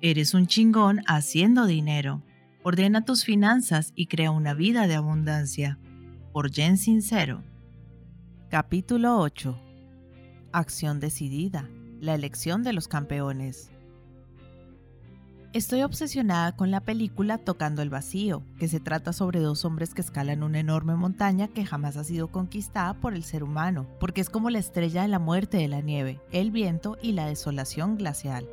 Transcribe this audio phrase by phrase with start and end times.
[0.00, 2.22] Eres un chingón haciendo dinero.
[2.62, 5.76] Ordena tus finanzas y crea una vida de abundancia.
[6.32, 7.42] Por Jen Sincero.
[8.48, 9.60] Capítulo 8.
[10.52, 11.68] Acción decidida.
[11.98, 13.72] La elección de los campeones.
[15.52, 20.02] Estoy obsesionada con la película Tocando el Vacío, que se trata sobre dos hombres que
[20.02, 24.30] escalan una enorme montaña que jamás ha sido conquistada por el ser humano, porque es
[24.30, 28.46] como la estrella de la muerte de la nieve, el viento y la desolación glacial.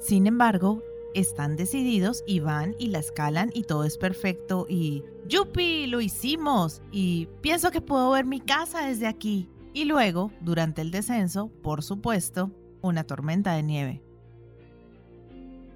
[0.00, 0.82] Sin embargo,
[1.14, 5.86] están decididos y van y la escalan y todo es perfecto y ¡Yupi!
[5.86, 6.82] ¡Lo hicimos!
[6.90, 9.48] Y pienso que puedo ver mi casa desde aquí.
[9.74, 12.50] Y luego, durante el descenso, por supuesto,
[12.80, 14.02] una tormenta de nieve.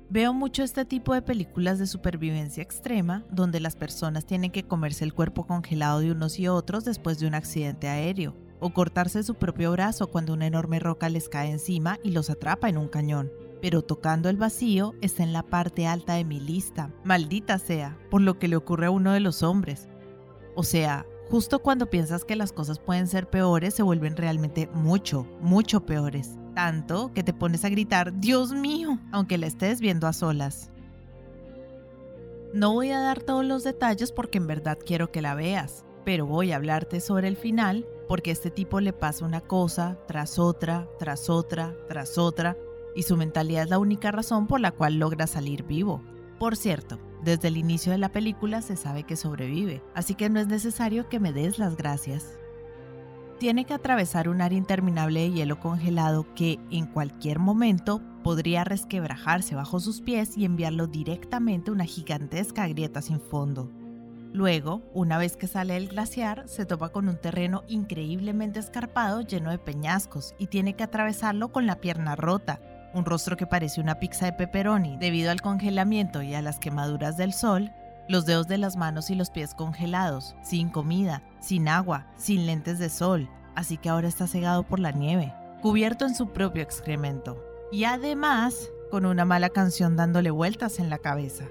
[0.08, 5.04] Veo mucho este tipo de películas de supervivencia extrema donde las personas tienen que comerse
[5.04, 9.34] el cuerpo congelado de unos y otros después de un accidente aéreo, o cortarse su
[9.34, 13.30] propio brazo cuando una enorme roca les cae encima y los atrapa en un cañón
[13.64, 18.20] pero tocando el vacío está en la parte alta de mi lista, maldita sea, por
[18.20, 19.88] lo que le ocurre a uno de los hombres.
[20.54, 25.26] O sea, justo cuando piensas que las cosas pueden ser peores, se vuelven realmente mucho,
[25.40, 26.36] mucho peores.
[26.54, 30.70] Tanto que te pones a gritar, Dios mío, aunque la estés viendo a solas.
[32.52, 36.26] No voy a dar todos los detalles porque en verdad quiero que la veas, pero
[36.26, 40.38] voy a hablarte sobre el final porque a este tipo le pasa una cosa tras
[40.38, 42.58] otra, tras otra, tras otra,
[42.94, 46.02] y su mentalidad es la única razón por la cual logra salir vivo.
[46.38, 50.40] Por cierto, desde el inicio de la película se sabe que sobrevive, así que no
[50.40, 52.38] es necesario que me des las gracias.
[53.38, 59.54] Tiene que atravesar un área interminable de hielo congelado que en cualquier momento podría resquebrajarse
[59.54, 63.70] bajo sus pies y enviarlo directamente a una gigantesca grieta sin fondo.
[64.32, 69.50] Luego, una vez que sale del glaciar, se topa con un terreno increíblemente escarpado lleno
[69.50, 72.60] de peñascos y tiene que atravesarlo con la pierna rota,
[72.94, 77.16] un rostro que parece una pizza de pepperoni debido al congelamiento y a las quemaduras
[77.16, 77.72] del sol,
[78.08, 82.78] los dedos de las manos y los pies congelados, sin comida, sin agua, sin lentes
[82.78, 87.42] de sol, así que ahora está cegado por la nieve, cubierto en su propio excremento,
[87.72, 91.44] y además con una mala canción dándole vueltas en la cabeza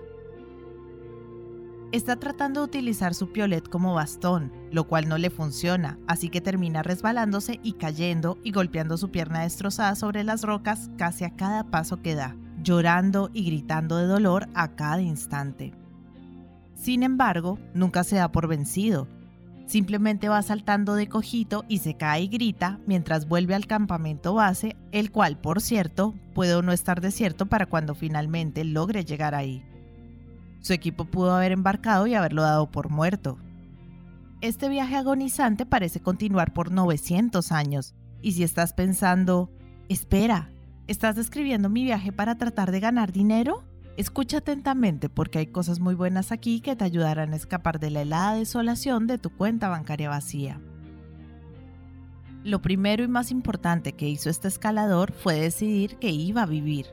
[1.94, 6.42] está tratando de utilizar su piolet como bastón, lo cual no le funciona, así que
[6.42, 11.66] termina resbalándose y cayendo y golpeando su pierna destrozada sobre las rocas casi a cada
[11.66, 15.76] paso que da, llorando y gritando de dolor a cada instante.
[16.74, 19.08] Sin embargo, nunca se da por vencido.
[19.68, 24.76] Simplemente va saltando de cojito y se cae y grita mientras vuelve al campamento base,
[24.92, 29.64] el cual, por cierto, puede o no estar desierto para cuando finalmente logre llegar ahí.
[30.64, 33.38] Su equipo pudo haber embarcado y haberlo dado por muerto.
[34.40, 37.96] Este viaje agonizante parece continuar por 900 años.
[38.22, 39.52] Y si estás pensando,
[39.90, 40.50] espera,
[40.88, 43.66] ¿estás describiendo mi viaje para tratar de ganar dinero?
[43.98, 48.04] Escucha atentamente porque hay cosas muy buenas aquí que te ayudarán a escapar de la
[48.04, 50.62] helada desolación de tu cuenta bancaria vacía.
[52.46, 56.86] Lo primero y más importante que hizo este escalador fue decidir que iba a vivir.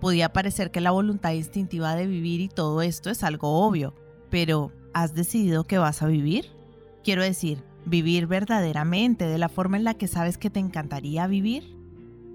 [0.00, 3.94] Podía parecer que la voluntad instintiva de vivir y todo esto es algo obvio,
[4.30, 6.46] pero ¿has decidido que vas a vivir?
[7.02, 11.76] Quiero decir, vivir verdaderamente de la forma en la que sabes que te encantaría vivir.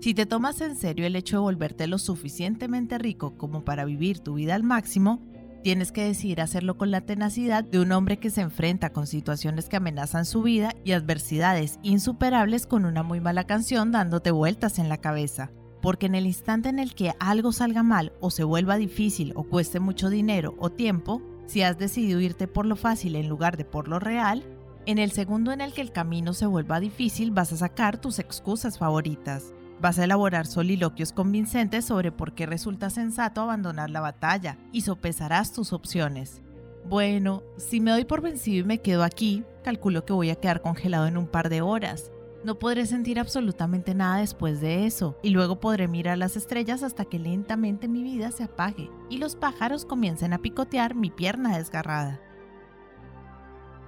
[0.01, 4.19] Si te tomas en serio el hecho de volverte lo suficientemente rico como para vivir
[4.19, 5.21] tu vida al máximo,
[5.63, 9.69] tienes que decidir hacerlo con la tenacidad de un hombre que se enfrenta con situaciones
[9.69, 14.89] que amenazan su vida y adversidades insuperables con una muy mala canción dándote vueltas en
[14.89, 15.51] la cabeza
[15.83, 19.43] porque en el instante en el que algo salga mal o se vuelva difícil o
[19.43, 23.65] cueste mucho dinero o tiempo, si has decidido irte por lo fácil en lugar de
[23.65, 24.45] por lo real,
[24.85, 28.19] en el segundo en el que el camino se vuelva difícil vas a sacar tus
[28.19, 29.53] excusas favoritas.
[29.81, 35.51] Vas a elaborar soliloquios convincentes sobre por qué resulta sensato abandonar la batalla y sopesarás
[35.51, 36.41] tus opciones.
[36.87, 40.61] Bueno, si me doy por vencido y me quedo aquí, calculo que voy a quedar
[40.61, 42.09] congelado en un par de horas.
[42.43, 47.05] No podré sentir absolutamente nada después de eso, y luego podré mirar las estrellas hasta
[47.05, 52.19] que lentamente mi vida se apague y los pájaros comiencen a picotear mi pierna desgarrada.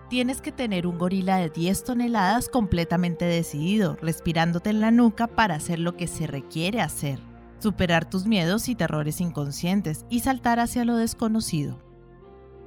[0.10, 5.56] Tienes que tener un gorila de 10 toneladas completamente decidido, respirándote en la nuca para
[5.56, 7.20] hacer lo que se requiere hacer,
[7.60, 11.82] superar tus miedos y terrores inconscientes y saltar hacia lo desconocido.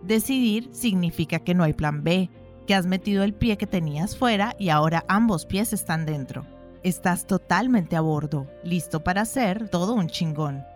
[0.02, 2.28] Decidir significa que no hay plan B,
[2.68, 6.44] que has metido el pie que tenías fuera y ahora ambos pies están dentro.
[6.82, 10.66] Estás totalmente a bordo, listo para hacer todo un chingón.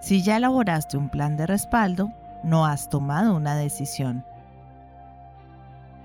[0.00, 2.10] Si ya elaboraste un plan de respaldo,
[2.42, 4.24] no has tomado una decisión.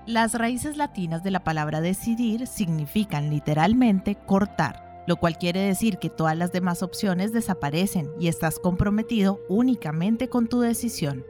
[0.06, 6.10] Las raíces latinas de la palabra decidir significan literalmente cortar, lo cual quiere decir que
[6.10, 11.24] todas las demás opciones desaparecen y estás comprometido únicamente con tu decisión.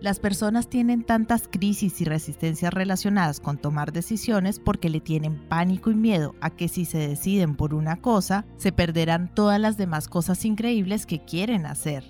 [0.00, 5.90] Las personas tienen tantas crisis y resistencias relacionadas con tomar decisiones porque le tienen pánico
[5.90, 10.06] y miedo a que si se deciden por una cosa, se perderán todas las demás
[10.06, 12.04] cosas increíbles que quieren hacer.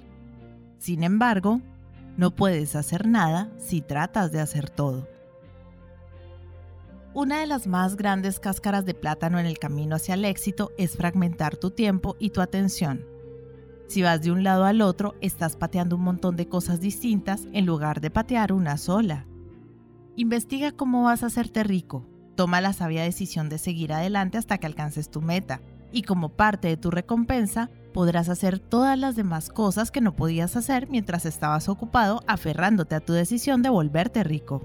[0.79, 1.63] Sin embargo,
[2.19, 5.09] no puedes hacer nada si tratas de hacer todo.
[7.15, 10.95] Una de las más grandes cáscaras de plátano en el camino hacia el éxito es
[10.95, 13.18] fragmentar tu tiempo y tu atención.
[13.89, 17.65] Si vas de un lado al otro, estás pateando un montón de cosas distintas en
[17.65, 19.25] lugar de patear una sola.
[20.15, 22.07] Investiga cómo vas a hacerte rico.
[22.37, 25.63] Toma la sabia decisión de seguir adelante hasta que alcances tu meta.
[25.91, 30.55] Y como parte de tu recompensa, podrás hacer todas las demás cosas que no podías
[30.55, 34.63] hacer mientras estabas ocupado aferrándote a tu decisión de volverte rico.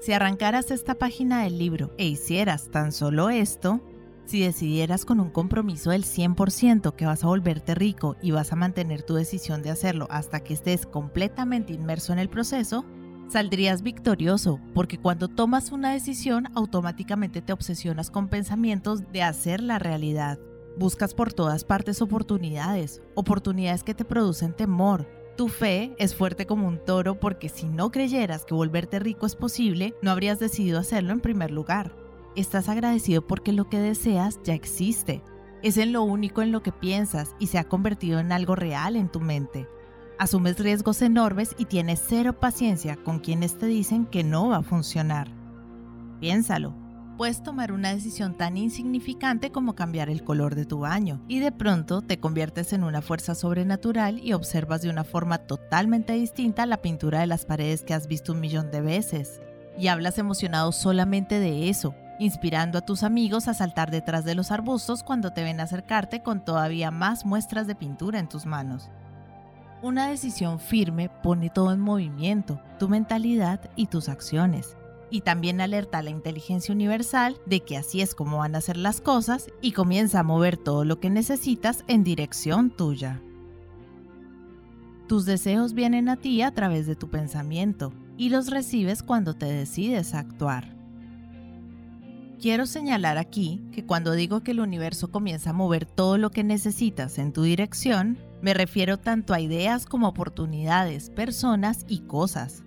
[0.00, 3.82] Si arrancaras esta página del libro e hicieras tan solo esto,
[4.26, 8.56] si decidieras con un compromiso del 100% que vas a volverte rico y vas a
[8.56, 12.84] mantener tu decisión de hacerlo hasta que estés completamente inmerso en el proceso,
[13.28, 19.78] saldrías victorioso, porque cuando tomas una decisión automáticamente te obsesionas con pensamientos de hacer la
[19.78, 20.38] realidad.
[20.76, 25.08] Buscas por todas partes oportunidades, oportunidades que te producen temor.
[25.36, 29.36] Tu fe es fuerte como un toro porque si no creyeras que volverte rico es
[29.36, 32.05] posible, no habrías decidido hacerlo en primer lugar.
[32.36, 35.22] Estás agradecido porque lo que deseas ya existe.
[35.62, 38.94] Es en lo único en lo que piensas y se ha convertido en algo real
[38.94, 39.66] en tu mente.
[40.18, 44.62] Asumes riesgos enormes y tienes cero paciencia con quienes te dicen que no va a
[44.62, 45.28] funcionar.
[46.20, 46.74] Piénsalo.
[47.16, 51.52] Puedes tomar una decisión tan insignificante como cambiar el color de tu baño y de
[51.52, 56.82] pronto te conviertes en una fuerza sobrenatural y observas de una forma totalmente distinta la
[56.82, 59.40] pintura de las paredes que has visto un millón de veces.
[59.78, 64.50] Y hablas emocionado solamente de eso, inspirando a tus amigos a saltar detrás de los
[64.50, 68.90] arbustos cuando te ven acercarte con todavía más muestras de pintura en tus manos.
[69.82, 74.76] Una decisión firme pone todo en movimiento, tu mentalidad y tus acciones.
[75.10, 78.76] Y también alerta a la inteligencia universal de que así es como van a ser
[78.76, 83.20] las cosas y comienza a mover todo lo que necesitas en dirección tuya.
[85.06, 89.46] Tus deseos vienen a ti a través de tu pensamiento y los recibes cuando te
[89.46, 90.75] decides a actuar.
[92.40, 96.44] Quiero señalar aquí que cuando digo que el universo comienza a mover todo lo que
[96.44, 102.62] necesitas en tu dirección, me refiero tanto a ideas como oportunidades, personas y cosas.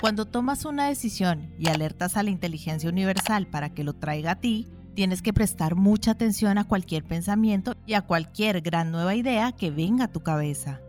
[0.00, 4.40] Cuando tomas una decisión y alertas a la inteligencia universal para que lo traiga a
[4.40, 9.50] ti, tienes que prestar mucha atención a cualquier pensamiento y a cualquier gran nueva idea
[9.50, 10.80] que venga a tu cabeza.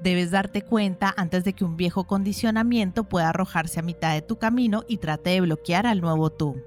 [0.00, 4.38] Debes darte cuenta antes de que un viejo condicionamiento pueda arrojarse a mitad de tu
[4.38, 6.62] camino y trate de bloquear al nuevo tú.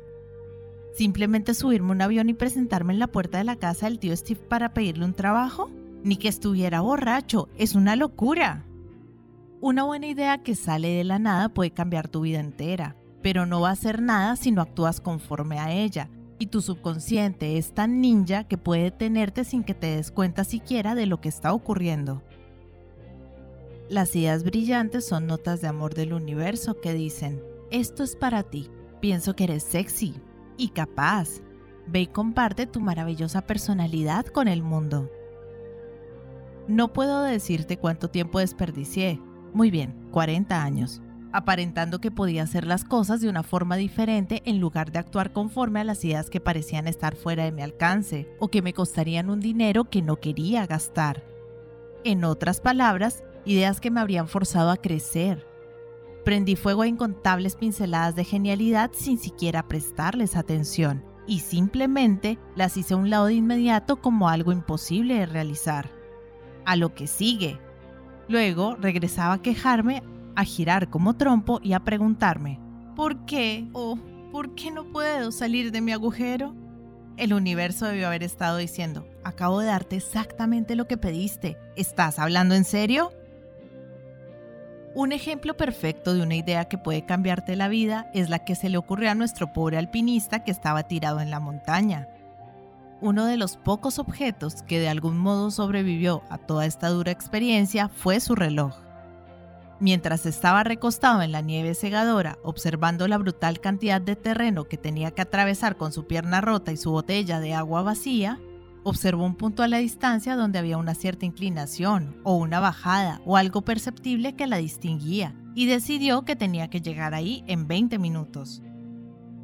[0.93, 4.39] ¿Simplemente subirme un avión y presentarme en la puerta de la casa del tío Steve
[4.39, 5.71] para pedirle un trabajo?
[6.03, 8.65] Ni que estuviera borracho, es una locura.
[9.59, 13.61] Una buena idea que sale de la nada puede cambiar tu vida entera, pero no
[13.61, 16.09] va a hacer nada si no actúas conforme a ella.
[16.37, 20.93] Y tu subconsciente es tan ninja que puede detenerte sin que te des cuenta siquiera
[20.93, 22.21] de lo que está ocurriendo.
[23.89, 27.41] Las ideas brillantes son notas de amor del universo que dicen,
[27.71, 28.69] esto es para ti,
[28.99, 30.15] pienso que eres sexy,
[30.57, 31.41] y capaz.
[31.87, 35.09] Ve y comparte tu maravillosa personalidad con el mundo.
[36.67, 39.19] No puedo decirte cuánto tiempo desperdicié.
[39.53, 41.01] Muy bien, 40 años.
[41.33, 45.81] Aparentando que podía hacer las cosas de una forma diferente en lugar de actuar conforme
[45.81, 49.39] a las ideas que parecían estar fuera de mi alcance o que me costarían un
[49.39, 51.23] dinero que no quería gastar.
[52.05, 55.45] En otras palabras, ideas que me habrían forzado a crecer,
[56.23, 62.93] Prendí fuego a incontables pinceladas de genialidad sin siquiera prestarles atención y simplemente las hice
[62.93, 65.91] a un lado de inmediato como algo imposible de realizar.
[66.65, 67.59] A lo que sigue.
[68.29, 70.01] Luego regresaba a quejarme,
[70.35, 72.59] a girar como trompo y a preguntarme,
[72.95, 73.67] ¿por qué?
[73.73, 73.97] ¿O
[74.31, 76.55] por qué no puedo salir de mi agujero?
[77.17, 81.57] El universo debió haber estado diciendo, acabo de darte exactamente lo que pediste.
[81.75, 83.11] ¿Estás hablando en serio?
[84.95, 88.69] Un ejemplo perfecto de una idea que puede cambiarte la vida es la que se
[88.69, 92.07] le ocurrió a nuestro pobre alpinista que estaba tirado en la montaña.
[93.01, 97.89] Uno de los pocos objetos que de algún modo sobrevivió a toda esta dura experiencia
[97.89, 98.75] fue su reloj.
[99.79, 105.09] Mientras estaba recostado en la nieve segadora, observando la brutal cantidad de terreno que tenía
[105.09, 108.39] que atravesar con su pierna rota y su botella de agua vacía,
[108.85, 113.37] Observó un punto a la distancia donde había una cierta inclinación o una bajada o
[113.37, 118.61] algo perceptible que la distinguía y decidió que tenía que llegar ahí en 20 minutos.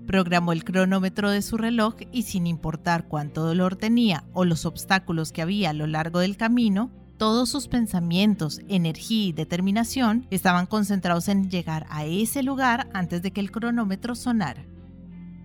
[0.05, 5.31] Programó el cronómetro de su reloj y sin importar cuánto dolor tenía o los obstáculos
[5.31, 11.27] que había a lo largo del camino, todos sus pensamientos, energía y determinación estaban concentrados
[11.29, 14.65] en llegar a ese lugar antes de que el cronómetro sonara.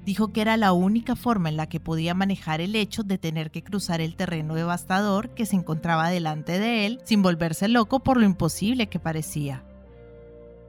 [0.04, 3.50] Dijo que era la única forma en la que podía manejar el hecho de tener
[3.50, 8.18] que cruzar el terreno devastador que se encontraba delante de él sin volverse loco por
[8.18, 9.64] lo imposible que parecía.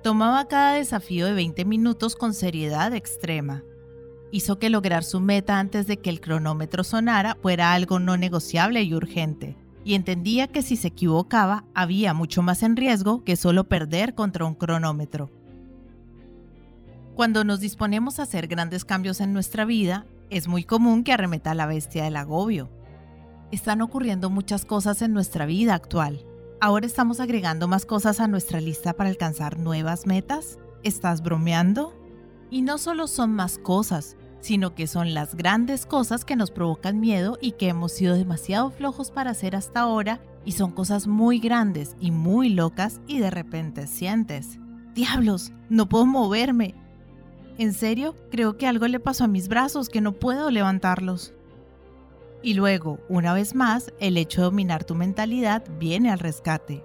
[0.03, 3.63] Tomaba cada desafío de 20 minutos con seriedad extrema.
[4.31, 8.83] Hizo que lograr su meta antes de que el cronómetro sonara fuera algo no negociable
[8.83, 13.65] y urgente y entendía que si se equivocaba había mucho más en riesgo que solo
[13.65, 15.29] perder contra un cronómetro.
[17.15, 21.55] Cuando nos disponemos a hacer grandes cambios en nuestra vida, es muy común que arremeta
[21.55, 22.69] la bestia del agobio.
[23.53, 26.25] Están ocurriendo muchas cosas en nuestra vida actual.
[26.59, 30.59] ¿Ahora estamos agregando más cosas a nuestra lista para alcanzar nuevas metas?
[30.83, 31.93] ¿Estás bromeando?
[32.49, 36.99] Y no solo son más cosas, sino que son las grandes cosas que nos provocan
[36.99, 41.39] miedo y que hemos sido demasiado flojos para hacer hasta ahora y son cosas muy
[41.39, 44.59] grandes y muy locas y de repente sientes,
[44.93, 46.75] diablos, no puedo moverme.
[47.57, 51.33] En serio, creo que algo le pasó a mis brazos que no puedo levantarlos.
[52.43, 56.83] Y luego, una vez más, el hecho de dominar tu mentalidad viene al rescate.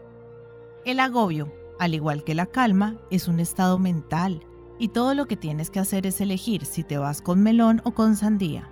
[0.84, 4.46] El agobio, al igual que la calma, es un estado mental
[4.78, 7.92] y todo lo que tienes que hacer es elegir si te vas con melón o
[7.92, 8.70] con sandía.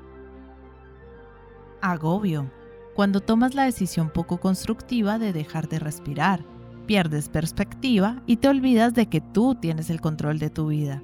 [1.81, 2.51] Agobio.
[2.95, 6.45] Cuando tomas la decisión poco constructiva de dejar de respirar,
[6.87, 11.03] pierdes perspectiva y te olvidas de que tú tienes el control de tu vida.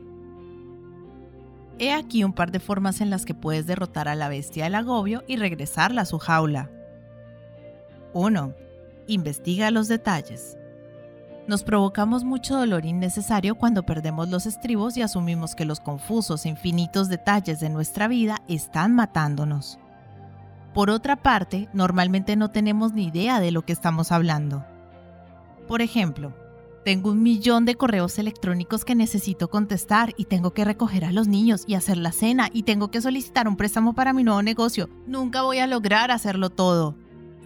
[1.79, 4.77] He aquí un par de formas en las que puedes derrotar a la bestia del
[4.77, 6.71] agobio y regresarla a su jaula.
[8.13, 8.55] 1.
[9.09, 10.57] Investiga los detalles.
[11.47, 17.09] Nos provocamos mucho dolor innecesario cuando perdemos los estribos y asumimos que los confusos infinitos
[17.09, 19.79] detalles de nuestra vida están matándonos.
[20.73, 24.65] Por otra parte, normalmente no tenemos ni idea de lo que estamos hablando.
[25.69, 26.33] Por ejemplo,
[26.85, 31.29] tengo un millón de correos electrónicos que necesito contestar y tengo que recoger a los
[31.29, 34.91] niños y hacer la cena y tengo que solicitar un préstamo para mi nuevo negocio.
[35.07, 36.95] Nunca voy a lograr hacerlo todo.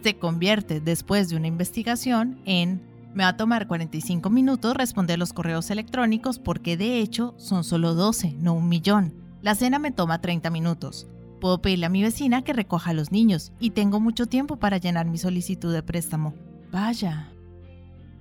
[0.02, 2.82] Se convierte, después de una investigación, en
[3.14, 7.94] me va a tomar 45 minutos responder los correos electrónicos porque de hecho son solo
[7.94, 9.14] 12, no un millón.
[9.40, 11.06] La cena me toma 30 minutos.
[11.40, 14.78] Puedo pedirle a mi vecina que recoja a los niños y tengo mucho tiempo para
[14.78, 16.34] llenar mi solicitud de préstamo.
[16.72, 17.28] Vaya.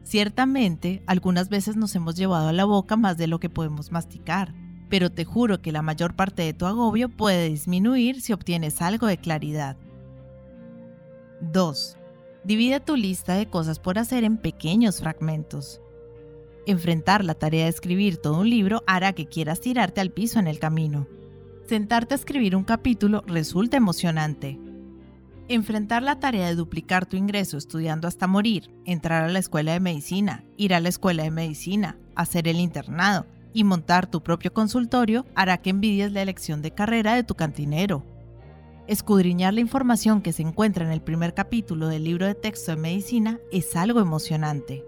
[0.08, 4.54] Ciertamente, algunas veces nos hemos llevado a la boca más de lo que podemos masticar,
[4.88, 9.06] pero te juro que la mayor parte de tu agobio puede disminuir si obtienes algo
[9.06, 9.76] de claridad.
[11.42, 11.98] 2.
[12.46, 15.82] Divide tu lista de cosas por hacer en pequeños fragmentos.
[16.66, 20.48] Enfrentar la tarea de escribir todo un libro hará que quieras tirarte al piso en
[20.48, 21.06] el camino.
[21.68, 24.58] Sentarte a escribir un capítulo resulta emocionante.
[25.50, 29.80] Enfrentar la tarea de duplicar tu ingreso estudiando hasta morir, entrar a la escuela de
[29.80, 35.26] medicina, ir a la escuela de medicina, hacer el internado y montar tu propio consultorio
[35.36, 38.04] hará que envidies la elección de carrera de tu cantinero
[38.88, 42.78] Escudriñar la información que se encuentra en el primer capítulo del libro de texto de
[42.78, 44.86] medicina es algo emocionante.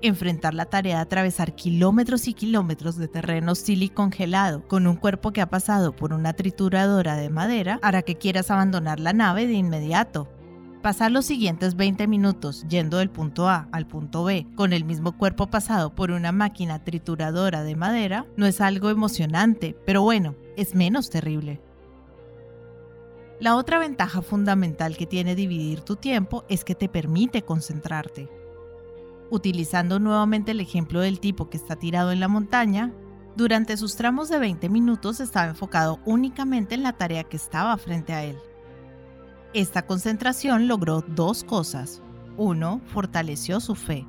[0.00, 4.94] Enfrentar la tarea de atravesar kilómetros y kilómetros de terreno hostil y congelado con un
[4.94, 9.48] cuerpo que ha pasado por una trituradora de madera hará que quieras abandonar la nave
[9.48, 10.28] de inmediato.
[10.82, 15.18] Pasar los siguientes 20 minutos yendo del punto A al punto B con el mismo
[15.18, 20.76] cuerpo pasado por una máquina trituradora de madera no es algo emocionante, pero bueno, es
[20.76, 21.60] menos terrible.
[23.40, 28.37] La otra ventaja fundamental que tiene dividir tu tiempo es que te permite concentrarte.
[29.30, 32.92] Utilizando nuevamente el ejemplo del tipo que está tirado en la montaña,
[33.36, 38.12] durante sus tramos de 20 minutos estaba enfocado únicamente en la tarea que estaba frente
[38.12, 38.36] a él.
[39.54, 42.02] Esta concentración logró dos cosas.
[42.36, 44.06] Uno, fortaleció su fe.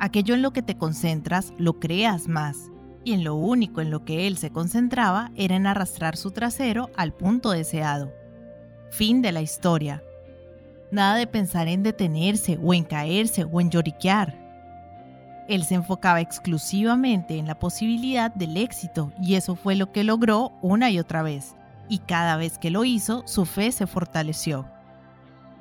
[0.00, 2.70] Aquello en lo que te concentras lo creas más,
[3.04, 6.90] y en lo único en lo que él se concentraba era en arrastrar su trasero
[6.96, 8.12] al punto deseado.
[8.90, 10.02] Fin de la historia.
[10.90, 14.36] Nada de pensar en detenerse o en caerse o en lloriquear.
[15.48, 20.52] Él se enfocaba exclusivamente en la posibilidad del éxito y eso fue lo que logró
[20.62, 21.56] una y otra vez.
[21.88, 24.66] Y cada vez que lo hizo, su fe se fortaleció.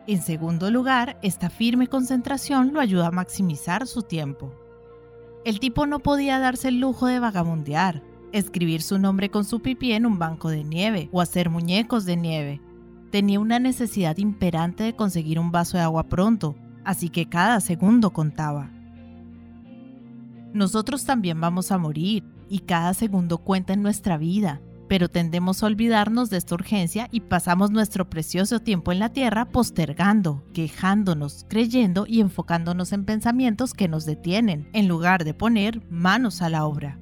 [0.07, 4.53] En segundo lugar, esta firme concentración lo ayuda a maximizar su tiempo.
[5.46, 8.01] El tipo no podía darse el lujo de vagabundear,
[8.34, 12.17] escribir su nombre con su pipí en un banco de nieve o hacer muñecos de
[12.17, 12.62] nieve,
[13.18, 16.56] Tenía una necesidad imperante de conseguir un vaso de agua pronto,
[16.86, 18.70] así que cada segundo contaba.
[20.54, 24.62] Nosotros también vamos a morir y cada segundo cuenta en nuestra vida.
[24.88, 29.46] pero tendemos a olvidarnos de esta urgencia y pasamos nuestro precioso tiempo en la tierra
[29.46, 36.42] postergando, quejándonos, creyendo y enfocándonos en pensamientos que nos detienen, en lugar de poner manos
[36.42, 37.00] a la obra.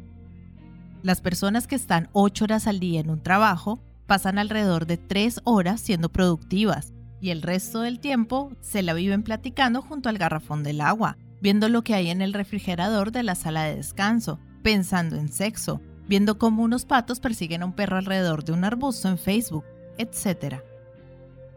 [1.03, 5.41] Las personas que están 8 horas al día en un trabajo pasan alrededor de 3
[5.43, 10.63] horas siendo productivas y el resto del tiempo se la viven platicando junto al garrafón
[10.63, 15.15] del agua, viendo lo que hay en el refrigerador de la sala de descanso, pensando
[15.15, 19.17] en sexo, viendo cómo unos patos persiguen a un perro alrededor de un arbusto en
[19.17, 19.63] Facebook,
[19.97, 20.57] etc.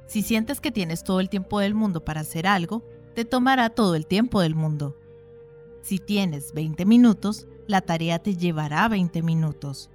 [0.06, 2.82] Si sientes que tienes todo el tiempo del mundo para hacer algo,
[3.14, 4.96] te tomará todo el tiempo del mundo.
[5.82, 9.90] Si tienes 20 minutos, la tarea te llevará 20 minutos.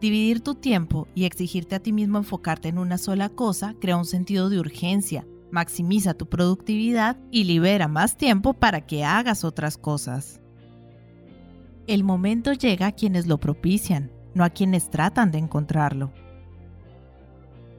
[0.00, 4.04] Dividir tu tiempo y exigirte a ti mismo enfocarte en una sola cosa crea un
[4.04, 10.40] sentido de urgencia, maximiza tu productividad y libera más tiempo para que hagas otras cosas.
[11.86, 16.12] El momento llega a quienes lo propician, no a quienes tratan de encontrarlo.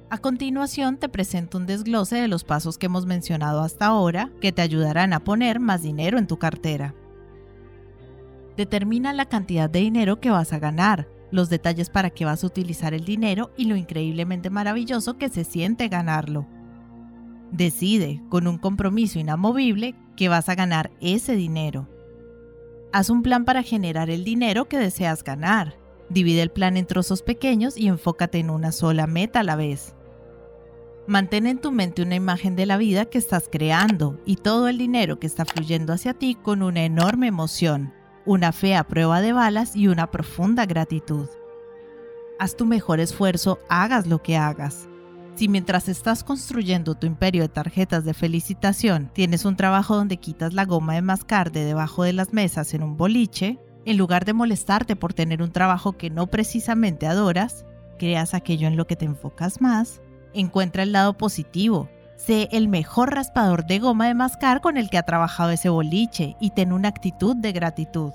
[0.10, 4.54] A continuación te presento un desglose de los pasos que hemos mencionado hasta ahora que
[4.54, 6.96] te ayudarán a poner más dinero en tu cartera.
[8.56, 12.48] Determina la cantidad de dinero que vas a ganar, los detalles para qué vas a
[12.48, 16.48] utilizar el dinero y lo increíblemente maravilloso que se siente ganarlo.
[17.52, 21.88] Decide, con un compromiso inamovible, que vas a ganar ese dinero.
[22.92, 25.78] Haz un plan para generar el dinero que deseas ganar.
[26.10, 29.94] Divide el plan en trozos pequeños y enfócate en una sola meta a la vez.
[31.06, 34.78] Mantén en tu mente una imagen de la vida que estás creando y todo el
[34.78, 37.94] dinero que está fluyendo hacia ti con una enorme emoción,
[38.28, 41.30] una fe a prueba de balas y una profunda gratitud.
[42.40, 44.90] Haz tu mejor esfuerzo, hagas lo que hagas.
[45.36, 50.54] Si mientras estás construyendo tu imperio de tarjetas de felicitación tienes un trabajo donde quitas
[50.54, 54.34] la goma de mascar de debajo de las mesas en un boliche, en lugar de
[54.34, 57.66] molestarte por tener un trabajo que no precisamente adoras,
[57.98, 60.02] creas aquello en lo que te enfocas más,
[60.34, 61.90] encuentra el lado positivo.
[62.18, 66.36] Sé el mejor raspador de goma de mascar con el que ha trabajado ese boliche
[66.40, 68.12] y ten una actitud de gratitud.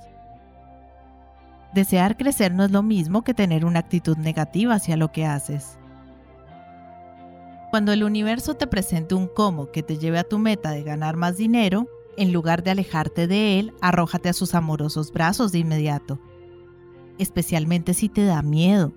[1.73, 5.79] Desear crecer no es lo mismo que tener una actitud negativa hacia lo que haces.
[7.71, 11.17] Cuando el universo te presente un cómo que te lleve a tu meta de ganar
[11.17, 11.87] más dinero,
[12.19, 16.19] en lugar de alejarte de él, arrójate a sus amorosos brazos de inmediato.
[17.19, 18.93] Especialmente si te da miedo.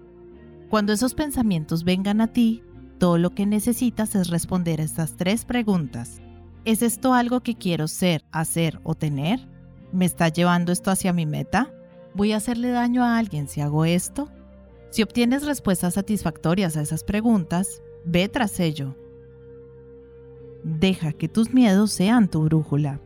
[0.70, 2.64] Cuando esos pensamientos vengan a ti,
[2.98, 6.22] todo lo que necesitas es responder estas tres preguntas.
[6.66, 9.40] ¿Es esto algo que quiero ser, hacer o tener?
[9.92, 11.72] ¿Me está llevando esto hacia mi meta?
[12.14, 14.30] ¿Voy a hacerle daño a alguien si hago esto?
[14.90, 18.96] Si obtienes respuestas satisfactorias a esas preguntas, Ve tras ello.
[20.64, 23.02] Deja que tus miedos sean tu brújula.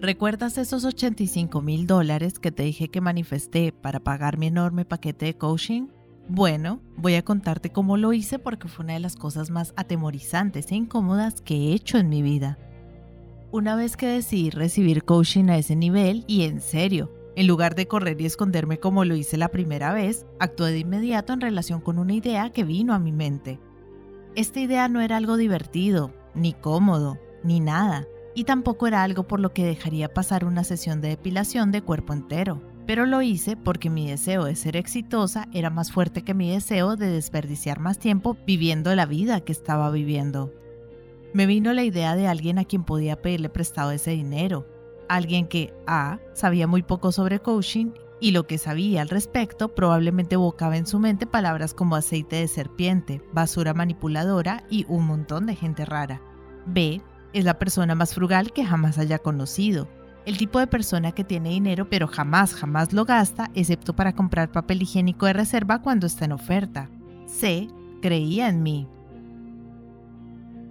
[0.00, 5.26] ¿Recuerdas esos 85 mil dólares que te dije que manifesté para pagar mi enorme paquete
[5.26, 5.88] de coaching?
[6.28, 10.70] Bueno, voy a contarte cómo lo hice porque fue una de las cosas más atemorizantes
[10.70, 12.58] e incómodas que he hecho en mi vida.
[13.52, 17.88] Una vez que decidí recibir coaching a ese nivel, y en serio, en lugar de
[17.88, 21.98] correr y esconderme como lo hice la primera vez, actué de inmediato en relación con
[21.98, 23.58] una idea que vino a mi mente.
[24.36, 28.06] Esta idea no era algo divertido, ni cómodo, ni nada,
[28.36, 32.12] y tampoco era algo por lo que dejaría pasar una sesión de depilación de cuerpo
[32.12, 36.50] entero, pero lo hice porque mi deseo de ser exitosa era más fuerte que mi
[36.50, 40.52] deseo de desperdiciar más tiempo viviendo la vida que estaba viviendo.
[41.32, 44.66] Me vino la idea de alguien a quien podía pedirle prestado ese dinero,
[45.08, 50.34] alguien que A sabía muy poco sobre coaching y lo que sabía al respecto probablemente
[50.34, 55.54] evocaba en su mente palabras como aceite de serpiente, basura manipuladora y un montón de
[55.54, 56.20] gente rara.
[56.66, 57.00] B
[57.34, 59.86] es la persona más frugal que jamás haya conocido.
[60.26, 64.52] El tipo de persona que tiene dinero pero jamás, jamás lo gasta, excepto para comprar
[64.52, 66.88] papel higiénico de reserva cuando está en oferta.
[67.26, 67.68] C
[68.02, 68.88] creía en mí,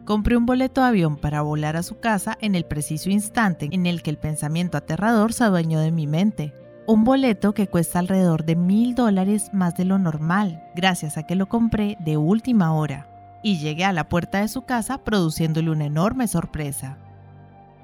[0.10, 3.86] Compré un boleto de avión para volar a su casa en el preciso instante en
[3.86, 6.52] el que el pensamiento aterrador se adueñó de mi mente.
[6.88, 11.36] Un boleto que cuesta alrededor de mil dólares más de lo normal, gracias a que
[11.36, 13.08] lo compré de última hora.
[13.44, 16.98] Y llegué a la puerta de su casa produciéndole una enorme sorpresa.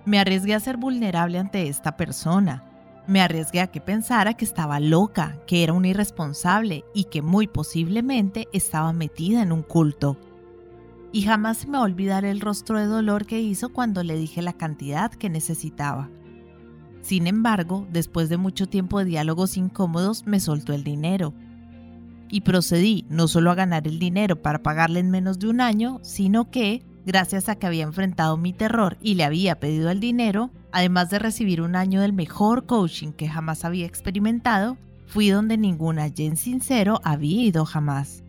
[0.05, 2.63] Me arriesgué a ser vulnerable ante esta persona.
[3.07, 7.47] Me arriesgué a que pensara que estaba loca, que era una irresponsable y que muy
[7.47, 10.17] posiblemente estaba metida en un culto
[11.15, 14.51] y jamás se me va el rostro de dolor que hizo cuando le dije la
[14.51, 16.09] cantidad que necesitaba.
[17.01, 21.33] Sin embargo, después de mucho tiempo de diálogos incómodos, me soltó el dinero.
[22.27, 25.99] Y procedí no solo a ganar el dinero para pagarle en menos de un año,
[26.01, 30.49] sino que, gracias a que había enfrentado mi terror y le había pedido el dinero,
[30.71, 36.09] además de recibir un año del mejor coaching que jamás había experimentado, Fui donde ninguna
[36.09, 38.23] Jen sincero había ido jamás.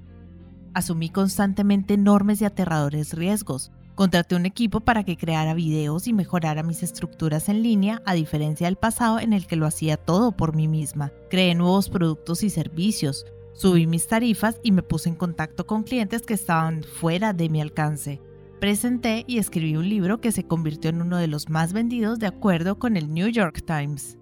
[0.74, 3.72] Asumí constantemente enormes y aterradores riesgos.
[3.94, 8.66] Contraté un equipo para que creara videos y mejorara mis estructuras en línea, a diferencia
[8.66, 11.12] del pasado en el que lo hacía todo por mí misma.
[11.30, 16.22] Creé nuevos productos y servicios, subí mis tarifas y me puse en contacto con clientes
[16.22, 18.20] que estaban fuera de mi alcance.
[18.60, 22.26] Presenté y escribí un libro que se convirtió en uno de los más vendidos de
[22.26, 24.18] acuerdo con el New York Times.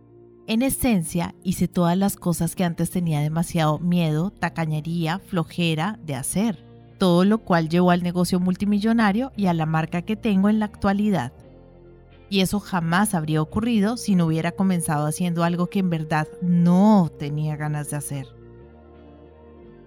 [0.48, 6.64] En esencia, hice todas las cosas que antes tenía demasiado miedo, tacañería, flojera de hacer,
[6.98, 10.66] todo lo cual llevó al negocio multimillonario y a la marca que tengo en la
[10.66, 11.32] actualidad.
[12.28, 17.08] Y eso jamás habría ocurrido si no hubiera comenzado haciendo algo que en verdad no
[17.18, 18.26] tenía ganas de hacer.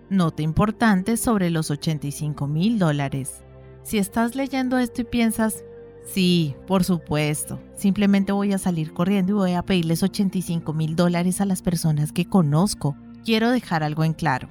[0.09, 3.43] Nota importante sobre los 85 mil dólares.
[3.87, 5.63] Si estás leyendo esto y piensas,
[6.03, 7.59] Sí, por supuesto.
[7.75, 12.11] Simplemente voy a salir corriendo y voy a pedirles 85 mil dólares a las personas
[12.11, 12.97] que conozco.
[13.23, 14.49] Quiero dejar algo en claro.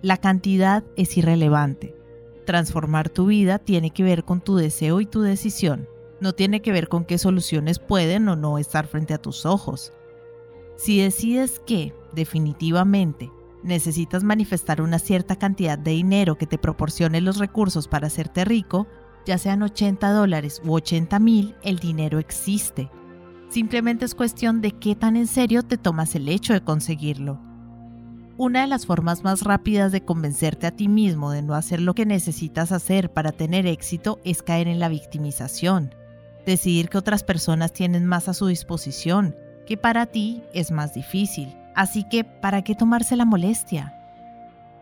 [0.00, 1.94] La cantidad es irrelevante.
[2.46, 5.86] Transformar tu vida tiene que ver con tu deseo y tu decisión.
[6.20, 9.92] No tiene que ver con qué soluciones pueden o no estar frente a tus ojos.
[10.76, 13.30] Si decides que, definitivamente,
[13.62, 18.86] necesitas manifestar una cierta cantidad de dinero que te proporcione los recursos para hacerte rico,
[19.26, 22.90] ya sean 80 dólares u 80 mil, el dinero existe.
[23.48, 27.40] Simplemente es cuestión de qué tan en serio te tomas el hecho de conseguirlo.
[28.36, 31.94] Una de las formas más rápidas de convencerte a ti mismo de no hacer lo
[31.94, 35.94] que necesitas hacer para tener éxito es caer en la victimización.
[36.46, 41.54] Decidir que otras personas tienen más a su disposición, que para ti es más difícil.
[41.74, 43.94] Así que, ¿para qué tomarse la molestia?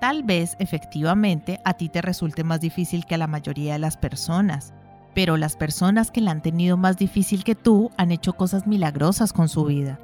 [0.01, 3.96] Tal vez efectivamente a ti te resulte más difícil que a la mayoría de las
[3.96, 4.72] personas,
[5.14, 9.33] pero las personas que la han tenido más difícil que tú han hecho cosas milagrosas
[9.33, 9.98] con su vida.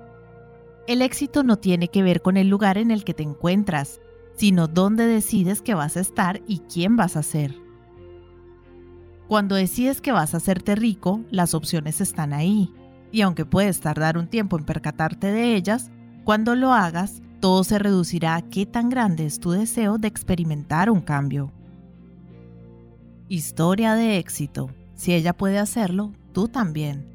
[0.86, 4.00] El éxito no tiene que ver con el lugar en el que te encuentras,
[4.36, 7.54] sino dónde decides que vas a estar y quién vas a ser.
[9.28, 12.70] Cuando decides que vas a hacerte rico, las opciones están ahí,
[13.10, 15.90] y aunque puedes tardar un tiempo en percatarte de ellas,
[16.24, 20.90] cuando lo hagas, todo se reducirá a qué tan grande es tu deseo de experimentar
[20.90, 21.52] un cambio.
[23.28, 24.70] Historia de éxito.
[24.94, 27.06] Si ella puede hacerlo, tú también.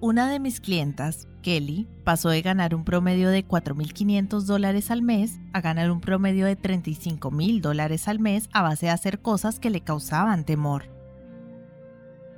[0.00, 5.38] Una de mis clientas, Kelly, pasó de ganar un promedio de 4.500 dólares al mes
[5.52, 9.70] a ganar un promedio de 35.000 dólares al mes a base de hacer cosas que
[9.70, 10.84] le causaban temor.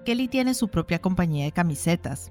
[0.04, 2.30] Kelly tiene su propia compañía de camisetas,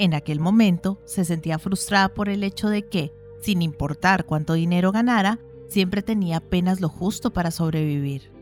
[0.00, 4.92] en aquel momento se sentía frustrada por el hecho de que, sin importar cuánto dinero
[4.92, 8.32] ganara, siempre tenía apenas lo justo para sobrevivir.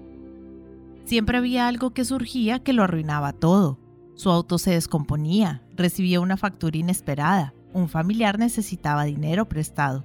[1.04, 3.76] Siempre había algo que surgía que lo arruinaba todo.
[4.14, 10.04] Su auto se descomponía, recibía una factura inesperada, un familiar necesitaba dinero prestado.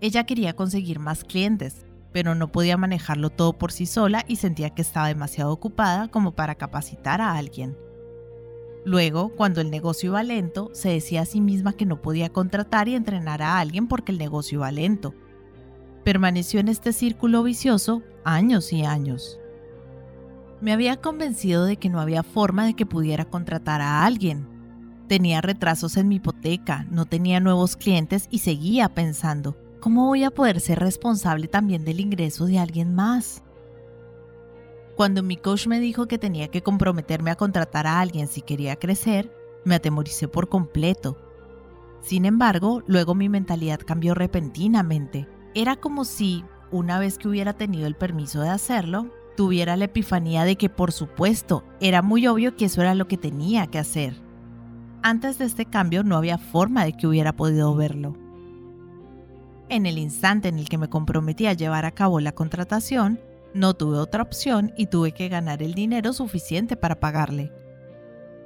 [0.00, 4.70] Ella quería conseguir más clientes, pero no podía manejarlo todo por sí sola y sentía
[4.70, 7.76] que estaba demasiado ocupada como para capacitar a alguien.
[8.84, 12.88] Luego, cuando el negocio iba lento, se decía a sí misma que no podía contratar
[12.88, 15.14] y entrenar a alguien porque el negocio iba lento.
[16.04, 19.38] Permaneció en este círculo vicioso años y años.
[20.60, 24.46] Me había convencido de que no había forma de que pudiera contratar a alguien.
[25.08, 30.30] Tenía retrasos en mi hipoteca, no tenía nuevos clientes y seguía pensando, ¿cómo voy a
[30.30, 33.42] poder ser responsable también del ingreso de alguien más?
[35.00, 38.76] Cuando mi coach me dijo que tenía que comprometerme a contratar a alguien si quería
[38.76, 39.34] crecer,
[39.64, 41.16] me atemoricé por completo.
[42.02, 45.26] Sin embargo, luego mi mentalidad cambió repentinamente.
[45.54, 50.44] Era como si, una vez que hubiera tenido el permiso de hacerlo, tuviera la epifanía
[50.44, 54.20] de que por supuesto era muy obvio que eso era lo que tenía que hacer.
[55.02, 58.18] Antes de este cambio no había forma de que hubiera podido verlo.
[59.70, 63.18] En el instante en el que me comprometí a llevar a cabo la contratación,
[63.54, 67.52] no tuve otra opción y tuve que ganar el dinero suficiente para pagarle.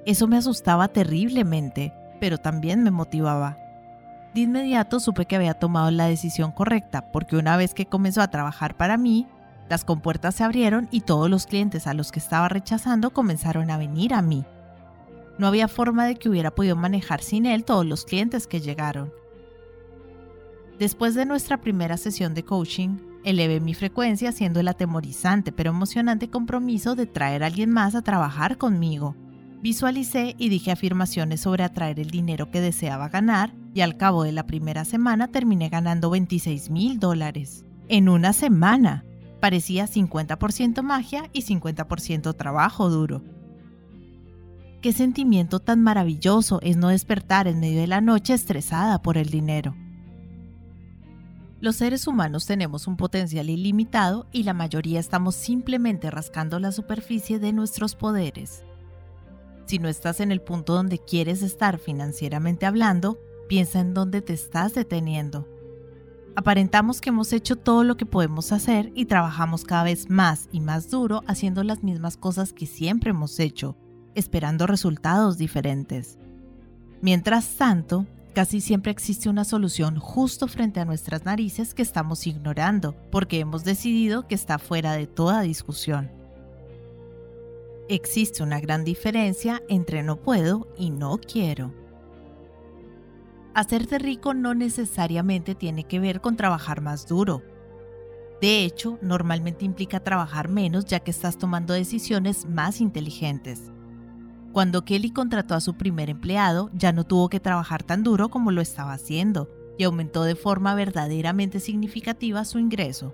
[0.06, 3.58] Eso me asustaba terriblemente, pero también me motivaba.
[4.34, 8.30] De inmediato supe que había tomado la decisión correcta, porque una vez que comenzó a
[8.30, 9.26] trabajar para mí,
[9.68, 13.78] las compuertas se abrieron y todos los clientes a los que estaba rechazando comenzaron a
[13.78, 14.44] venir a mí.
[15.38, 19.12] No había forma de que hubiera podido manejar sin él todos los clientes que llegaron.
[20.78, 26.28] Después de nuestra primera sesión de coaching, Elevé mi frecuencia haciendo el atemorizante pero emocionante
[26.28, 29.16] compromiso de traer a alguien más a trabajar conmigo.
[29.62, 34.32] Visualicé y dije afirmaciones sobre atraer el dinero que deseaba ganar y al cabo de
[34.32, 37.64] la primera semana terminé ganando 26 mil dólares.
[37.88, 39.04] En una semana.
[39.40, 43.22] Parecía 50% magia y 50% trabajo duro.
[44.80, 49.30] Qué sentimiento tan maravilloso es no despertar en medio de la noche estresada por el
[49.30, 49.74] dinero.
[51.64, 57.38] Los seres humanos tenemos un potencial ilimitado y la mayoría estamos simplemente rascando la superficie
[57.38, 58.64] de nuestros poderes.
[59.64, 64.34] Si no estás en el punto donde quieres estar financieramente hablando, piensa en dónde te
[64.34, 65.48] estás deteniendo.
[66.36, 70.60] Aparentamos que hemos hecho todo lo que podemos hacer y trabajamos cada vez más y
[70.60, 73.74] más duro haciendo las mismas cosas que siempre hemos hecho,
[74.14, 76.18] esperando resultados diferentes.
[77.00, 82.96] Mientras tanto, Casi siempre existe una solución justo frente a nuestras narices que estamos ignorando
[83.12, 86.10] porque hemos decidido que está fuera de toda discusión.
[87.88, 91.72] Existe una gran diferencia entre no puedo y no quiero.
[93.54, 97.40] Hacerte rico no necesariamente tiene que ver con trabajar más duro.
[98.40, 103.70] De hecho, normalmente implica trabajar menos ya que estás tomando decisiones más inteligentes.
[104.54, 108.52] Cuando Kelly contrató a su primer empleado, ya no tuvo que trabajar tan duro como
[108.52, 113.12] lo estaba haciendo y aumentó de forma verdaderamente significativa su ingreso.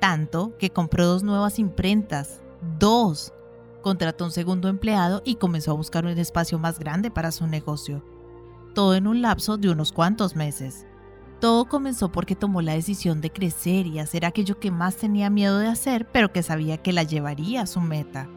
[0.00, 2.42] Tanto que compró dos nuevas imprentas,
[2.80, 3.32] dos.
[3.80, 8.04] Contrató un segundo empleado y comenzó a buscar un espacio más grande para su negocio.
[8.74, 10.84] Todo en un lapso de unos cuantos meses.
[11.40, 15.60] Todo comenzó porque tomó la decisión de crecer y hacer aquello que más tenía miedo
[15.60, 18.28] de hacer, pero que sabía que la llevaría a su meta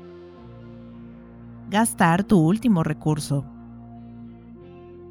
[1.74, 3.44] gastar tu último recurso.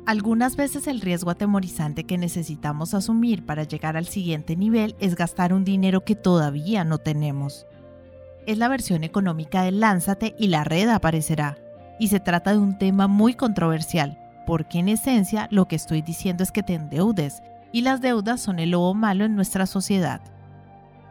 [0.07, 5.53] Algunas veces el riesgo atemorizante que necesitamos asumir para llegar al siguiente nivel es gastar
[5.53, 7.67] un dinero que todavía no tenemos.
[8.47, 11.59] Es la versión económica de Lánzate y la red aparecerá.
[11.99, 16.45] Y se trata de un tema muy controversial, porque en esencia lo que estoy diciendo
[16.45, 20.21] es que te endeudes, y las deudas son el lobo malo en nuestra sociedad.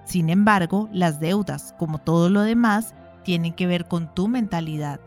[0.06, 5.02] Sin embargo, las deudas, como todo lo demás, tienen que ver con tu mentalidad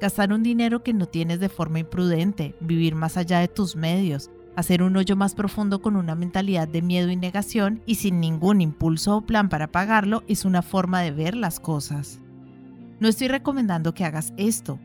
[0.00, 4.30] gastar un dinero que no tienes de forma imprudente, vivir más allá de tus medios,
[4.56, 8.60] hacer un hoyo más profundo con una mentalidad de miedo y negación y sin ningún
[8.60, 12.20] impulso o plan para pagarlo es una forma de ver las cosas.
[13.00, 14.78] No estoy recomendando que hagas esto.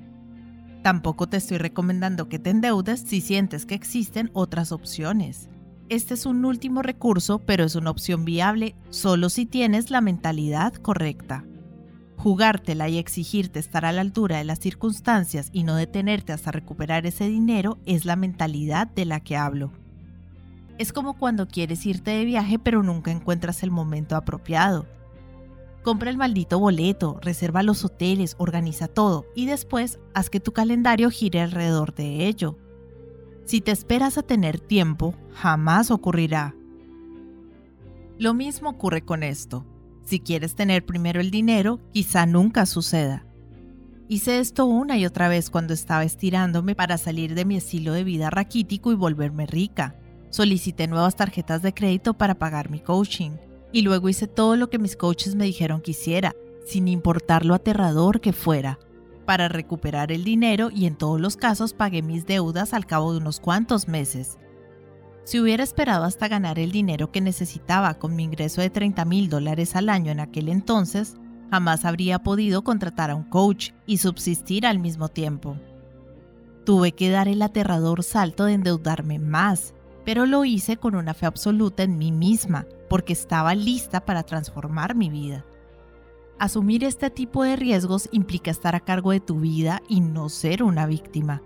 [0.82, 5.50] Tampoco te estoy recomendando que te endeudes si sientes que existen otras opciones.
[5.90, 10.74] Este es un último recurso, pero es una opción viable solo si tienes la mentalidad
[10.76, 11.44] correcta.
[12.20, 17.06] Jugártela y exigirte estar a la altura de las circunstancias y no detenerte hasta recuperar
[17.06, 19.72] ese dinero es la mentalidad de la que hablo.
[20.78, 24.86] Es como cuando quieres irte de viaje pero nunca encuentras el momento apropiado.
[25.82, 31.10] Compra el maldito boleto, reserva los hoteles, organiza todo y después haz que tu calendario
[31.12, 32.58] gire alrededor de ello.
[33.46, 36.54] Si te esperas a tener tiempo, jamás ocurrirá.
[38.18, 39.66] Lo mismo ocurre con esto.
[40.10, 43.28] Si quieres tener primero el dinero, quizá nunca suceda.
[44.08, 48.04] Hice esto una y otra vez cuando estaba estirándome para salir de mi estilo de
[48.04, 49.96] vida raquítico y volverme rica.
[50.32, 53.34] Solicité nuevas tarjetas de crédito para pagar mi coaching.
[53.72, 56.34] Y luego hice todo lo que mis coaches me dijeron que hiciera,
[56.66, 58.80] sin importar lo aterrador que fuera,
[59.28, 63.20] para recuperar el dinero y en todos los casos pagué mis deudas al cabo de
[63.20, 64.40] unos cuantos meses.
[65.24, 69.30] Si hubiera esperado hasta ganar el dinero que necesitaba con mi ingreso de 30 mil
[69.30, 71.18] dólares al año en aquel entonces,
[71.52, 75.58] jamás habría podido contratar a un coach y subsistir al mismo tiempo.
[76.66, 79.74] Tuve que dar el aterrador salto de endeudarme más,
[80.06, 84.96] pero lo hice con una fe absoluta en mí misma, porque estaba lista para transformar
[84.96, 85.46] mi vida.
[86.40, 90.64] Asumir este tipo de riesgos implica estar a cargo de tu vida y no ser
[90.64, 91.44] una víctima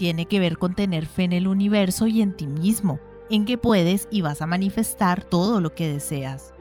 [0.00, 3.58] tiene que ver con tener fe en el universo y en ti mismo, en que
[3.58, 6.54] puedes y vas a manifestar todo lo que deseas.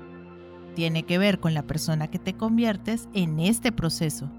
[0.76, 4.30] Tiene que ver con la persona que te conviertes en este proceso.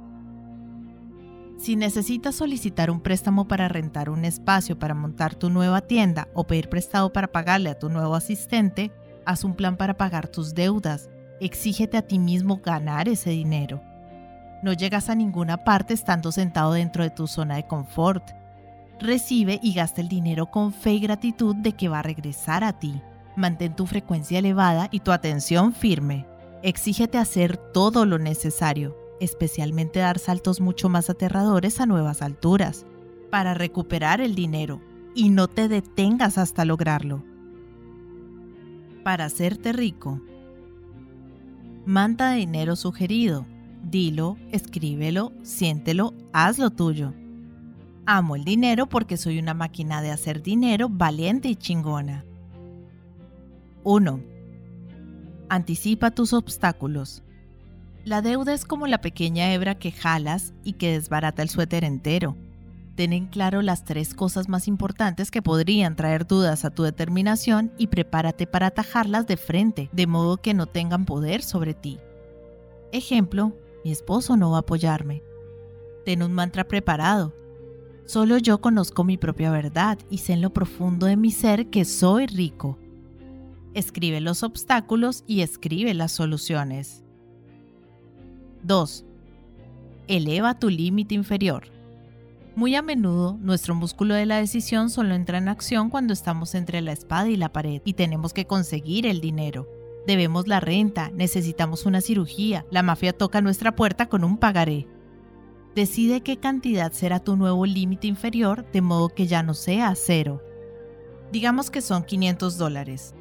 [1.57, 6.47] Si necesitas solicitar un préstamo para rentar un espacio para montar tu nueva tienda o
[6.47, 8.93] pedir prestado para pagarle a tu nuevo asistente,
[9.25, 11.09] haz un plan para pagar tus deudas.
[11.41, 13.81] Exígete a ti mismo ganar ese dinero.
[14.63, 18.39] No llegas a ninguna parte estando sentado dentro de tu zona de confort
[19.01, 22.79] recibe y gasta el dinero con fe y gratitud de que va a regresar a
[22.79, 23.01] ti.
[23.37, 26.27] Mantén tu frecuencia elevada y tu atención firme.
[26.63, 32.87] Exígete hacer todo lo necesario, especialmente dar saltos mucho más aterradores a nuevas alturas,
[33.31, 34.81] para recuperar el dinero,
[35.15, 37.25] y no te detengas hasta lograrlo.
[39.05, 40.21] Para hacerte rico.
[41.87, 43.47] Manta dinero sugerido.
[43.83, 47.15] Dilo, escríbelo, siéntelo, hazlo tuyo.
[48.13, 52.25] Amo el dinero porque soy una máquina de hacer dinero valiente y chingona.
[53.85, 54.21] 1.
[55.49, 57.23] Anticipa tus obstáculos.
[58.05, 62.37] La deuda es como la pequeña hebra que jalas y que desbarata el suéter entero.
[62.97, 67.73] Ten en claro las tres cosas más importantes que podrían traer dudas a tu determinación
[67.79, 72.01] y prepárate para atajarlas de frente, de modo que no tengan poder sobre ti.
[72.91, 73.53] Ejemplo,
[73.85, 75.23] mi esposo no va a apoyarme.
[76.05, 77.39] Ten un mantra preparado.
[78.07, 81.85] Solo yo conozco mi propia verdad y sé en lo profundo de mi ser que
[81.85, 82.79] soy rico.
[83.75, 87.05] Escribe los obstáculos y escribe las soluciones.
[88.65, 89.05] 2.
[90.09, 91.69] Eleva tu límite inferior.
[92.57, 96.81] Muy a menudo, nuestro músculo de la decisión solo entra en acción cuando estamos entre
[96.81, 99.69] la espada y la pared y tenemos que conseguir el dinero.
[100.07, 104.89] Debemos la renta, necesitamos una cirugía, la mafia toca nuestra puerta con un pagaré.
[105.75, 110.43] Decide qué cantidad será tu nuevo límite inferior de modo que ya no sea cero.
[111.31, 113.15] Digamos que son 500 dólares.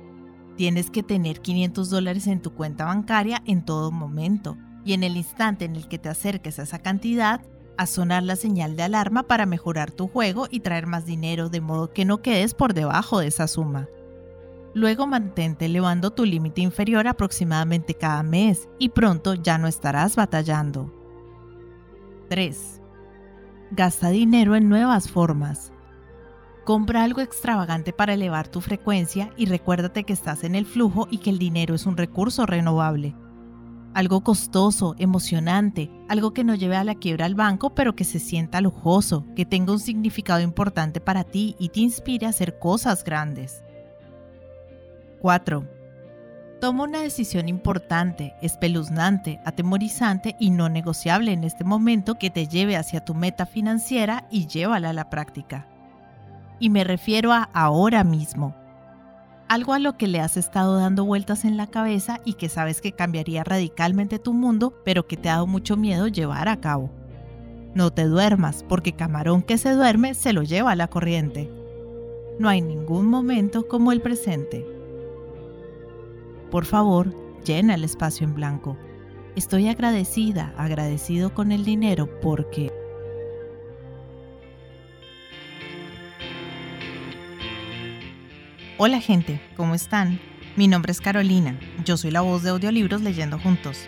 [0.57, 5.15] Tienes que tener 500 dólares en tu cuenta bancaria en todo momento y en el
[5.15, 7.41] instante en el que te acerques a esa cantidad,
[7.77, 11.61] a sonar la señal de alarma para mejorar tu juego y traer más dinero de
[11.61, 13.87] modo que no quedes por debajo de esa suma.
[14.73, 20.98] Luego mantente elevando tu límite inferior aproximadamente cada mes y pronto ya no estarás batallando.
[22.29, 22.79] 3.
[23.71, 25.73] Gasta dinero en nuevas formas.
[26.63, 31.17] Compra algo extravagante para elevar tu frecuencia y recuérdate que estás en el flujo y
[31.17, 33.15] que el dinero es un recurso renovable.
[33.95, 38.19] Algo costoso, emocionante, algo que no lleve a la quiebra al banco pero que se
[38.19, 43.03] sienta lujoso, que tenga un significado importante para ti y te inspire a hacer cosas
[43.03, 43.63] grandes.
[45.21, 45.78] 4.
[46.59, 52.75] Toma una decisión importante, espeluznante, atemorizante y no negociable en este momento que te lleve
[52.75, 55.67] hacia tu meta financiera y llévala a la práctica.
[56.59, 58.55] Y me refiero a ahora mismo.
[59.47, 62.81] Algo a lo que le has estado dando vueltas en la cabeza y que sabes
[62.81, 66.91] que cambiaría radicalmente tu mundo, pero que te ha dado mucho miedo llevar a cabo.
[67.73, 71.49] No te duermas, porque camarón que se duerme se lo lleva a la corriente.
[72.37, 74.78] No hay ningún momento como el presente.
[76.51, 78.75] Por favor, llena el espacio en blanco.
[79.35, 82.71] Estoy agradecida, agradecido con el dinero porque...
[88.79, 90.19] Hola gente, ¿cómo están?
[90.55, 93.87] Mi nombre es Carolina, yo soy la voz de audiolibros leyendo juntos.